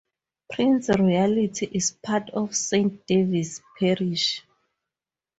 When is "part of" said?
1.91-2.55